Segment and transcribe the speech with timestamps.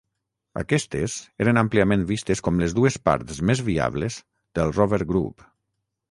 [0.59, 4.17] Aquestes eren àmpliament vistes com les dues parts més viables
[4.61, 5.45] del Rover Group.